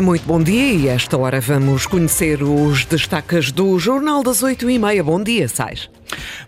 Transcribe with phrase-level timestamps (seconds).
[0.00, 4.78] Muito bom dia e esta hora vamos conhecer os destaques do Jornal das Oito e
[4.78, 5.02] meia.
[5.02, 5.88] Bom dia, Sais.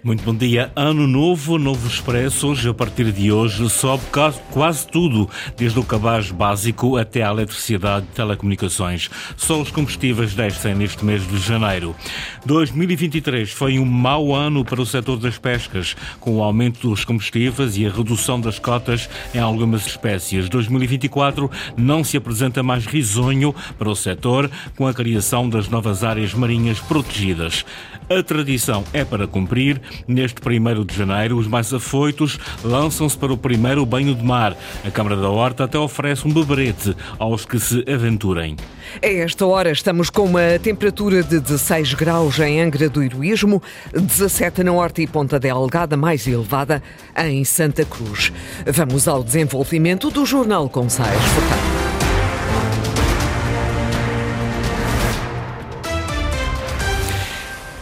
[0.02, 0.70] Muito bom dia.
[0.76, 2.48] Ano novo, novo expresso.
[2.48, 4.04] Hoje, a partir de hoje, sobe
[4.50, 9.10] quase tudo, desde o cabaz básico até à eletricidade e telecomunicações.
[9.36, 11.94] Só os combustíveis descem neste mês de janeiro.
[12.46, 17.76] 2023 foi um mau ano para o setor das pescas, com o aumento dos combustíveis
[17.76, 20.48] e a redução das cotas em algumas espécies.
[20.48, 26.34] 2024 não se apresenta mais risonho para o setor, com a criação das novas áreas
[26.34, 27.64] marinhas protegidas.
[28.08, 29.77] A tradição é para cumprir.
[30.06, 34.56] Neste 1 de janeiro, os mais afoitos lançam-se para o primeiro banho de mar.
[34.84, 38.56] A Câmara da Horta até oferece um beberete aos que se aventurem.
[39.02, 44.62] A esta hora estamos com uma temperatura de 16 graus em Angra do Heroísmo, 17
[44.64, 46.82] na Horta e Ponta Delgada, mais elevada
[47.16, 48.32] em Santa Cruz.
[48.66, 50.88] Vamos ao desenvolvimento do Jornal com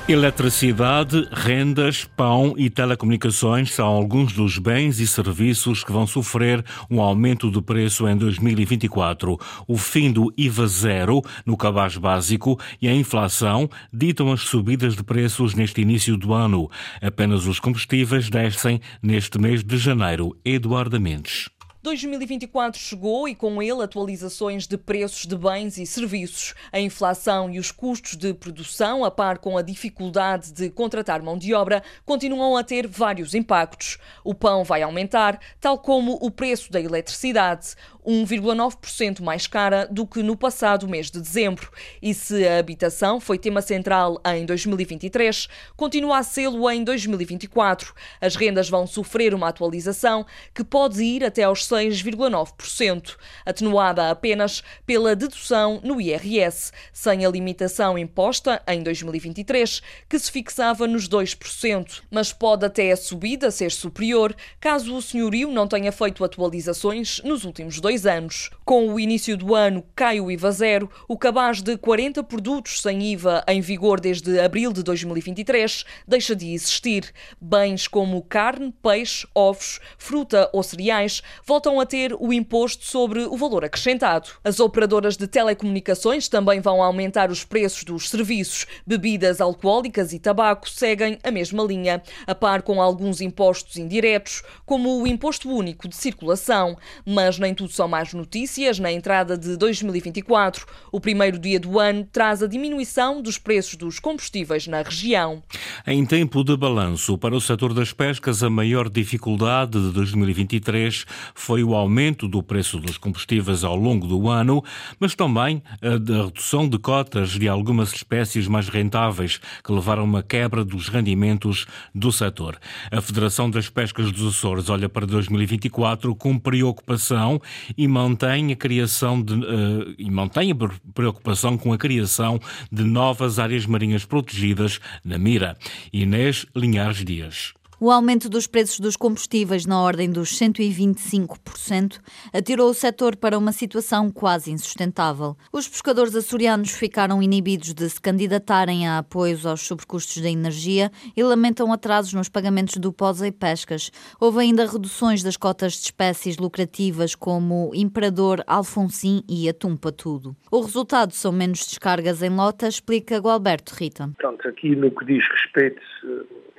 [0.09, 7.01] Eletricidade, rendas, pão e telecomunicações são alguns dos bens e serviços que vão sofrer um
[7.01, 9.37] aumento de preço em 2024.
[9.67, 15.03] O fim do IVA zero no cabaz básico e a inflação ditam as subidas de
[15.03, 16.71] preços neste início do ano.
[17.03, 20.37] Apenas os combustíveis descem neste mês de janeiro.
[20.45, 21.56] Eduardo Mendes.
[21.87, 26.53] 2024 chegou e com ele atualizações de preços de bens e serviços.
[26.73, 31.39] A inflação e os custos de produção, a par com a dificuldade de contratar mão
[31.39, 33.99] de obra, continuam a ter vários impactos.
[34.25, 37.77] O pão vai aumentar, tal como o preço da eletricidade.
[38.07, 41.71] 1,9% mais cara do que no passado mês de dezembro.
[42.01, 47.93] E se a habitação foi tema central em 2023, continua a sê-lo em 2024.
[48.21, 55.15] As rendas vão sofrer uma atualização que pode ir até aos 6,9%, atenuada apenas pela
[55.15, 62.33] dedução no IRS, sem a limitação imposta em 2023, que se fixava nos 2%, mas
[62.33, 67.81] pode até a subida ser superior caso o senhorio não tenha feito atualizações nos últimos
[67.81, 68.51] dois anos.
[68.65, 73.13] Com o início do ano, cai o IVA zero, o cabaz de 40 produtos sem
[73.13, 77.13] IVA em vigor desde abril de 2023 deixa de existir.
[77.41, 83.37] Bens como carne, peixe, ovos, fruta ou cereais voltam a ter o imposto sobre o
[83.37, 84.29] valor acrescentado.
[84.45, 88.67] As operadoras de telecomunicações também vão aumentar os preços dos serviços.
[88.87, 95.03] Bebidas alcoólicas e tabaco seguem a mesma linha, a par com alguns impostos indiretos, como
[95.03, 96.77] o Imposto Único de Circulação.
[97.05, 98.79] Mas nem tudo são más notícias.
[98.79, 103.99] Na entrada de 2024, o primeiro dia do ano traz a diminuição dos preços dos
[103.99, 105.43] combustíveis na região.
[105.85, 111.05] Em tempo de balanço, para o setor das pescas, a maior dificuldade de 2023
[111.35, 114.63] foi o aumento do preço dos combustíveis ao longo do ano,
[114.99, 115.91] mas também a
[116.25, 121.67] redução de cotas de algumas espécies mais rentáveis, que levaram a uma quebra dos rendimentos
[121.95, 122.59] do setor.
[122.91, 127.41] A Federação das Pescas dos Açores olha para 2024 com preocupação
[127.77, 130.57] e mantém a criação de, uh, e mantém a
[130.93, 132.41] preocupação com a criação
[132.71, 135.57] de novas áreas marinhas protegidas na mira.
[135.93, 137.55] Inês Linhares Dias.
[137.79, 142.01] O aumento dos preços dos combustíveis na ordem dos 125%
[142.33, 145.37] atirou o setor para uma situação quase insustentável.
[145.53, 151.23] Os pescadores açorianos ficaram inibidos de se candidatarem a apoios aos sobrecustos da energia e
[151.23, 153.91] lamentam atrasos nos pagamentos do POSA e pescas.
[154.19, 160.35] Houve ainda reduções das cotas de espécies lucrativas como Imperador, Alfonsim e Atum Patudo.
[160.51, 164.11] O resultado são menos descargas em lota, explica Gualberto Rita.
[164.19, 165.83] Portanto, aqui no que diz respeito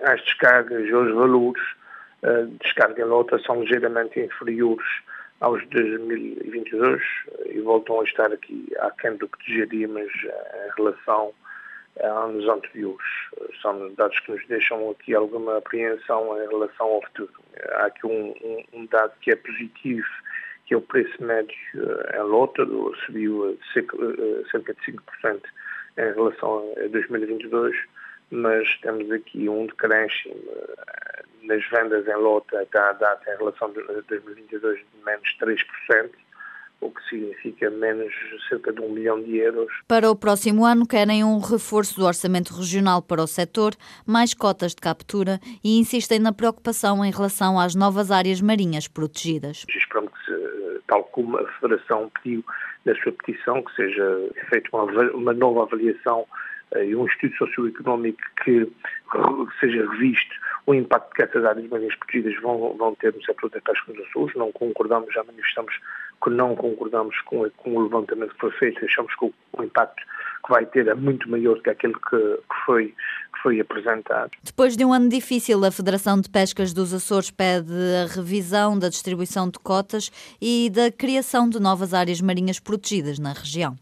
[0.02, 1.63] às descargas, aos valores
[2.24, 4.88] de descarga em lota são ligeiramente inferiores
[5.40, 7.02] aos de 2022
[7.46, 11.31] e voltam a estar aqui aquém do que desejaríamos em relação
[12.02, 13.06] a anos anteriores.
[13.62, 17.34] São dados que nos deixam aqui alguma apreensão em relação ao futuro.
[17.74, 20.07] Há aqui um, um, um dado que é positivo,
[20.66, 21.56] que é o preço médio
[22.16, 22.66] em lota,
[23.06, 25.42] subiu cerca de 5%
[25.98, 27.75] em relação a 2022
[28.31, 33.69] mas temos aqui um decréscimo eh, nas vendas em lota até à data em relação
[33.69, 36.09] a 2022 de menos 3%,
[36.79, 38.13] o que significa menos
[38.50, 39.71] cerca de um milhão de euros.
[39.88, 43.74] Para o próximo ano, querem um reforço do orçamento regional para o setor,
[44.06, 49.65] mais cotas de captura e insistem na preocupação em relação às novas áreas marinhas protegidas.
[49.69, 52.44] Esperamos que, tal como a Federação pediu
[52.85, 54.83] na sua petição, que seja feita uma,
[55.13, 58.72] uma nova avaliação eh, um estudo socioeconómico que
[59.60, 60.36] seja revisto
[60.66, 64.06] o impacto que essas áreas marinhas protegidas vão, vão ter no setor da pesca nos
[64.08, 64.36] Açores.
[64.36, 65.74] Não concordamos, já manifestamos
[66.22, 70.04] que não concordamos com, com o levantamento que foi feito, achamos que o, o impacto
[70.46, 72.94] que vai ter é muito maior que aquele que, que foi
[73.47, 74.31] foi apresentado.
[74.44, 77.71] Depois de um ano difícil, a Federação de Pescas dos Açores pede
[78.03, 80.11] a revisão da distribuição de cotas
[80.41, 83.77] e da criação de novas áreas marinhas protegidas na região.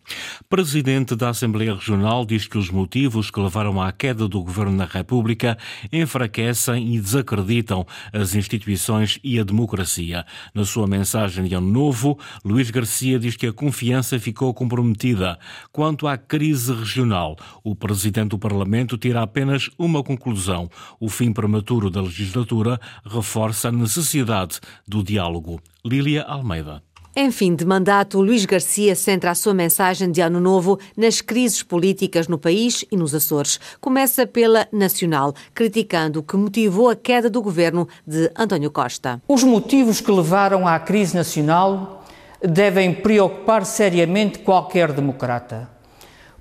[0.47, 4.85] Presidente da Assembleia Regional diz que os motivos que levaram à queda do governo na
[4.85, 5.57] República
[5.91, 10.27] enfraquecem e desacreditam as instituições e a democracia.
[10.53, 15.39] Na sua mensagem de Ano Novo, Luís Garcia diz que a confiança ficou comprometida.
[15.71, 20.69] Quanto à crise regional, o Presidente do Parlamento tira apenas apenas uma conclusão.
[21.00, 25.60] O fim prematuro da legislatura reforça a necessidade do diálogo.
[25.84, 26.84] Lília Almeida.
[27.18, 31.63] Em fim de mandato, Luís Garcia centra a sua mensagem de Ano Novo nas crises
[31.63, 33.57] políticas no país e nos Açores.
[33.80, 39.22] Começa pela nacional, criticando o que motivou a queda do governo de António Costa.
[39.30, 42.04] Os motivos que levaram à crise nacional
[42.44, 45.75] devem preocupar seriamente qualquer democrata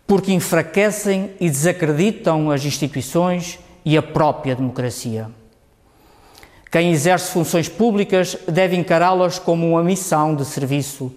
[0.06, 5.30] porque enfraquecem e desacreditam as instituições e a própria democracia.
[6.70, 11.14] Quem exerce funções públicas deve encará-las como uma missão de serviço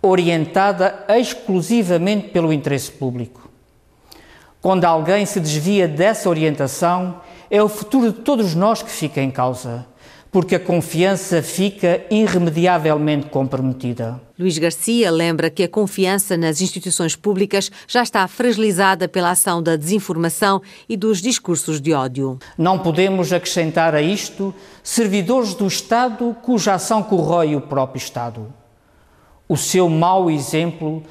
[0.00, 3.50] orientada exclusivamente pelo interesse público.
[4.62, 7.20] Quando alguém se desvia dessa orientação,
[7.50, 9.86] é o futuro de todos nós que fica em causa
[10.30, 14.20] porque a confiança fica irremediavelmente comprometida.
[14.38, 19.76] Luís Garcia lembra que a confiança nas instituições públicas já está fragilizada pela ação da
[19.76, 22.38] desinformação e dos discursos de ódio.
[22.56, 28.52] Não podemos acrescentar a isto servidores do Estado cuja ação corrói o próprio Estado.
[29.48, 31.02] O seu mau exemplo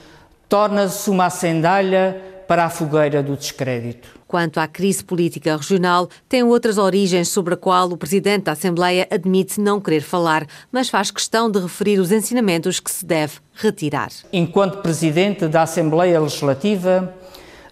[0.48, 4.10] torna-se uma acendalha para a fogueira do descrédito.
[4.28, 9.08] Quanto à crise política regional, tem outras origens sobre a qual o Presidente da Assembleia
[9.12, 14.10] admite não querer falar, mas faz questão de referir os ensinamentos que se deve retirar.
[14.34, 17.14] Enquanto Presidente da Assembleia Legislativa,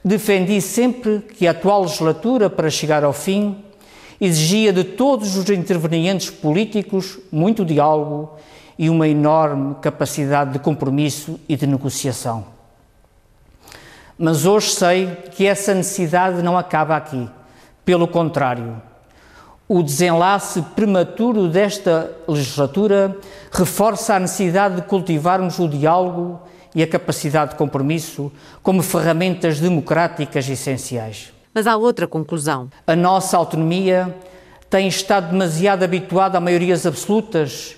[0.05, 3.57] defendi sempre que a atual legislatura, para chegar ao fim,
[4.21, 8.29] exigia de todos os intervenientes políticos muito diálogo
[8.77, 12.56] e uma enorme capacidade de compromisso e de negociação.
[14.17, 17.29] Mas hoje sei que essa necessidade não acaba aqui.
[17.85, 18.81] Pelo contrário,
[19.67, 23.15] o desenlace prematuro desta legislatura
[23.51, 26.39] reforça a necessidade de cultivarmos o diálogo
[26.73, 28.31] e a capacidade de compromisso
[28.63, 31.31] como ferramentas democráticas essenciais.
[31.53, 32.69] Mas há outra conclusão.
[32.85, 34.15] A nossa autonomia
[34.69, 37.75] tem estado demasiado habituada a maiorias absolutas,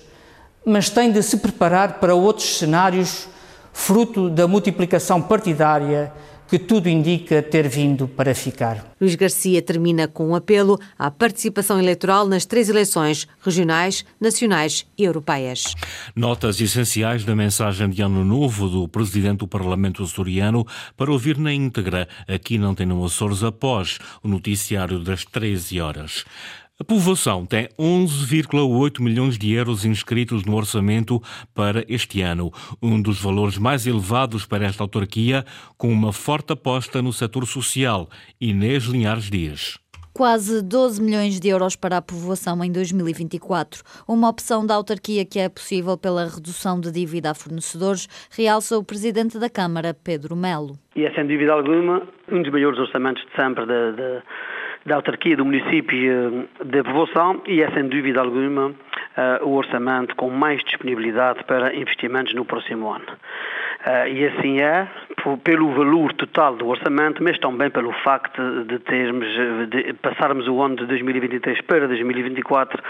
[0.64, 3.28] mas tem de se preparar para outros cenários
[3.72, 6.12] fruto da multiplicação partidária
[6.50, 8.92] que tudo indica ter vindo para ficar.
[9.00, 15.04] Luís Garcia termina com um apelo à participação eleitoral nas três eleições regionais, nacionais e
[15.04, 15.76] europeias.
[16.14, 21.52] Notas essenciais da mensagem de Ano Novo do Presidente do Parlamento açoriano para ouvir na
[21.52, 26.24] íntegra aqui não tem no Açores após o noticiário das 13 horas.
[26.80, 31.20] A povoação tem 11,8 milhões de euros inscritos no orçamento
[31.54, 32.50] para este ano,
[32.82, 35.44] um dos valores mais elevados para esta autarquia,
[35.76, 38.08] com uma forte aposta no setor social.
[38.40, 39.78] Inês Linhares Dias.
[40.14, 43.82] Quase 12 milhões de euros para a povoação em 2024.
[44.08, 48.82] Uma opção da autarquia que é possível pela redução de dívida a fornecedores, realça o
[48.82, 50.78] presidente da Câmara, Pedro Melo.
[50.96, 54.22] E é sem dúvida alguma um dos maiores orçamentos de sempre de, de
[54.86, 58.72] da autarquia do município eh, de povoação e é sem dúvida alguma
[59.16, 63.06] eh, o orçamento com mais disponibilidade para investimentos no próximo ano.
[63.80, 64.86] Uh, e assim é,
[65.42, 69.26] pelo valor total do orçamento, mas também pelo facto de termos,
[69.70, 72.82] de passarmos o ano de 2023 para 2024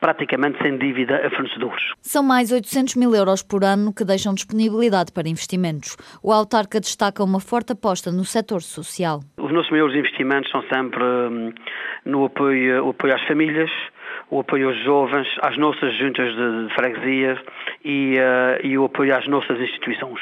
[0.00, 1.82] praticamente sem dívida a fornecedores.
[2.00, 5.96] São mais 800 mil euros por ano que deixam disponibilidade para investimentos.
[6.22, 9.20] O autarca destaca uma forte aposta no setor social.
[9.38, 11.52] Os nossos maiores investimentos são sempre hum,
[12.04, 13.70] no apoio, apoio às famílias,
[14.32, 17.38] o apoio aos jovens, às nossas juntas de, de freguesia
[17.84, 20.20] e, uh, e o apoio às nossas instituições.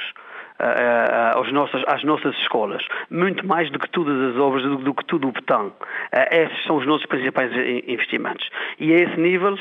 [0.59, 4.93] Uh, aos nossas, às nossas escolas, muito mais do que todas as obras, do, do
[4.93, 5.73] que tudo o betão.
[6.31, 7.51] Esses são os nossos principais
[7.87, 8.47] investimentos.
[8.79, 9.57] E a esse nível,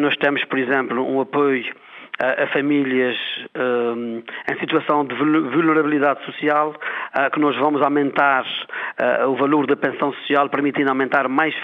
[0.00, 1.72] nós temos, por exemplo, um apoio
[2.18, 3.16] a, famílias
[3.56, 9.76] um, em situação de vulnerabilidade social, uh, que nós vamos aumentar uh, o valor da
[9.76, 11.54] pensão social, permitindo aumentar mais,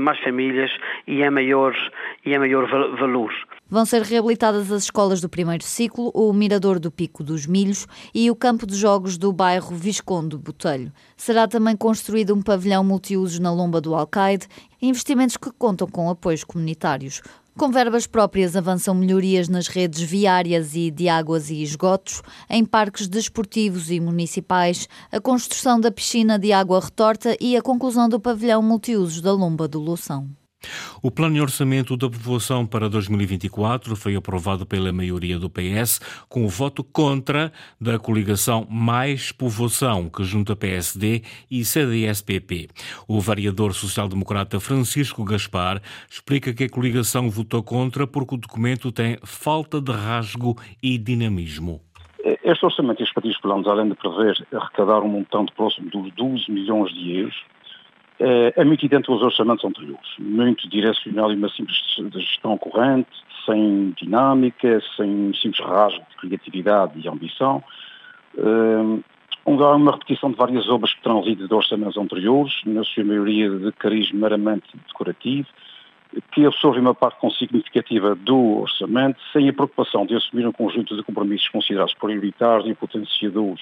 [0.00, 0.70] mais famílias
[1.06, 1.74] e em maior,
[2.24, 3.32] e em maior valor.
[3.70, 8.30] Vão ser reabilitadas as escolas do primeiro ciclo, o Mirador do Pico dos Milhos e
[8.30, 10.90] o campo de jogos do bairro Visconde Botelho.
[11.16, 14.46] Será também construído um pavilhão multiusos na Lomba do Alcaide,
[14.80, 17.20] investimentos que contam com apoios comunitários.
[17.58, 23.08] Com verbas próprias avançam melhorias nas redes viárias e de águas e esgotos, em parques
[23.08, 28.62] desportivos e municipais, a construção da piscina de água retorta e a conclusão do pavilhão
[28.62, 30.28] multiusos da Lomba do Loução.
[31.02, 36.44] O plano de orçamento da população para 2024 foi aprovado pela maioria do PS, com
[36.44, 42.68] o voto contra da coligação Mais Povoação, que junta PSD e CDS-PP.
[43.06, 49.18] O variador social-democrata Francisco Gaspar explica que a coligação votou contra porque o documento tem
[49.22, 51.80] falta de rasgo e dinamismo.
[52.42, 56.92] Este orçamento e os planos, além de prever arrecadar um montante próximo dos 12 milhões
[56.92, 57.44] de euros,
[58.20, 61.76] é muito idêntico aos orçamentos anteriores, muito direcional e uma simples
[62.14, 63.08] gestão corrente,
[63.46, 67.62] sem dinâmica, sem simples rasgo de criatividade e ambição.
[68.36, 69.02] Um,
[69.46, 73.72] há uma repetição de várias obras que terão de orçamentos anteriores, na sua maioria de
[73.72, 75.48] cariz meramente decorativo,
[76.32, 81.02] que absorvem uma parte significativa do orçamento, sem a preocupação de assumir um conjunto de
[81.02, 83.60] compromissos considerados prioritários e potenciadores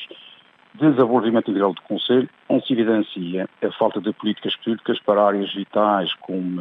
[0.76, 6.12] desenvolvimento integral do Conselho, onde se evidencia a falta de políticas públicas para áreas vitais
[6.14, 6.60] como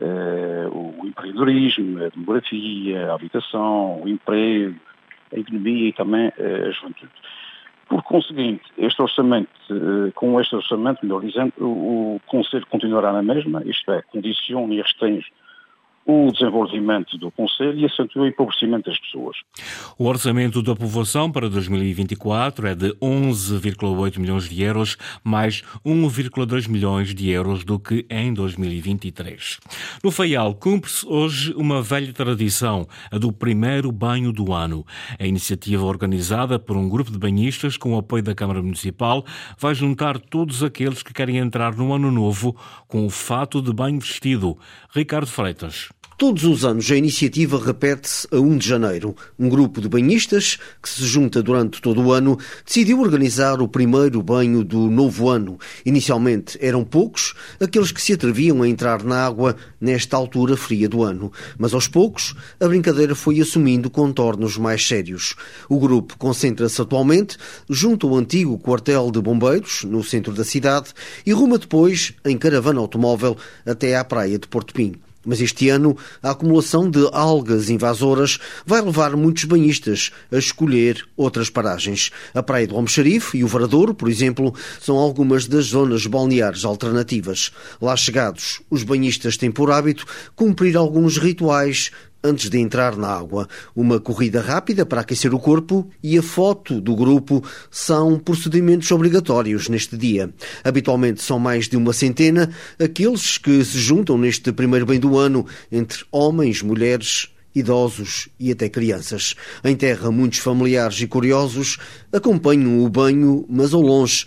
[0.00, 4.78] eh, o empreendedorismo, a demografia, a habitação, o emprego,
[5.32, 7.12] a economia e também eh, a juventude.
[7.88, 13.22] Por conseguinte, este orçamento, eh, com este orçamento, melhor dizendo, o, o Conselho continuará na
[13.22, 15.26] mesma, isto é, condiciona e restringe
[16.10, 19.36] o desenvolvimento do Conselho e acentua o empobrecimento das pessoas.
[19.98, 27.14] O orçamento da povoação para 2024 é de 11,8 milhões de euros, mais 1,2 milhões
[27.14, 29.60] de euros do que em 2023.
[30.02, 34.86] No Faial, cumpre-se hoje uma velha tradição, a do primeiro banho do ano.
[35.18, 39.26] A iniciativa organizada por um grupo de banhistas com o apoio da Câmara Municipal
[39.58, 44.00] vai juntar todos aqueles que querem entrar no ano novo com o fato de banho
[44.00, 44.56] vestido.
[44.94, 45.90] Ricardo Freitas.
[46.18, 49.14] Todos os anos a iniciativa repete-se a 1 de janeiro.
[49.38, 54.20] Um grupo de banhistas, que se junta durante todo o ano, decidiu organizar o primeiro
[54.20, 55.60] banho do novo ano.
[55.86, 61.04] Inicialmente eram poucos aqueles que se atreviam a entrar na água nesta altura fria do
[61.04, 61.30] ano.
[61.56, 65.36] Mas aos poucos a brincadeira foi assumindo contornos mais sérios.
[65.68, 67.36] O grupo concentra-se atualmente
[67.70, 70.92] junto ao antigo quartel de bombeiros, no centro da cidade,
[71.24, 75.07] e ruma depois em caravana automóvel até à praia de Porto Pinho.
[75.26, 81.50] Mas este ano, a acumulação de algas invasoras vai levar muitos banhistas a escolher outras
[81.50, 82.10] paragens.
[82.32, 87.50] A Praia do Almoxarife e o Varadouro, por exemplo, são algumas das zonas balneares alternativas.
[87.80, 90.06] Lá chegados, os banhistas têm por hábito
[90.36, 91.90] cumprir alguns rituais
[92.22, 93.48] antes de entrar na água.
[93.74, 99.68] Uma corrida rápida para aquecer o corpo e a foto do grupo são procedimentos obrigatórios
[99.68, 100.32] neste dia.
[100.64, 105.46] Habitualmente são mais de uma centena aqueles que se juntam neste primeiro bem do ano
[105.70, 109.34] entre homens, mulheres, idosos e até crianças.
[109.64, 111.78] Em terra, muitos familiares e curiosos
[112.12, 114.26] acompanham o banho, mas ao longe.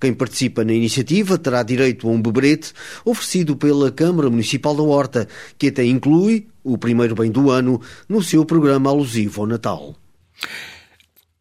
[0.00, 2.72] Quem participa na iniciativa terá direito a um beberete
[3.04, 8.22] oferecido pela Câmara Municipal da Horta, que até inclui o primeiro bem do ano no
[8.22, 9.94] seu programa alusivo ao Natal.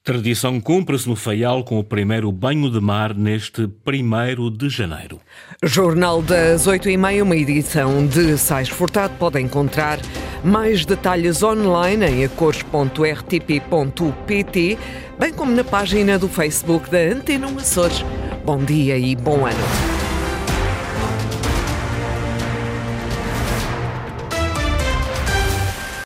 [0.04, 5.20] Tradição cumpre-se no Faial com o primeiro banho de mar neste primeiro de janeiro.
[5.64, 9.14] Jornal das oito e meia, uma edição de Sais Furtado.
[9.20, 10.00] Pode encontrar
[10.44, 14.78] mais detalhes online em acores.rtp.pt,
[15.20, 18.04] bem como na página do Facebook da Antena Açores.
[18.44, 20.01] Bom dia e bom ano.